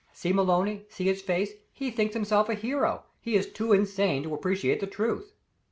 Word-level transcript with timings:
"See 0.13 0.33
Maloney 0.33 0.87
see 0.89 1.03
his 1.03 1.21
face; 1.21 1.51
he 1.71 1.91
thinks 1.91 2.15
himself 2.15 2.49
a 2.49 2.55
hero 2.55 3.03
he 3.21 3.35
is 3.35 3.51
too 3.53 3.71
insane 3.71 4.23
to 4.23 4.33
appreciate 4.33 4.79
the 4.79 4.87
truth." 4.87 5.35